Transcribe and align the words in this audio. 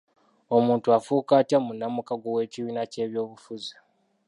Omuntu 0.57 0.87
afuuka 0.97 1.31
atya 1.41 1.57
munnamukago 1.65 2.27
w'ekibiina 2.35 2.83
ky'ebyobufuzi? 2.91 3.73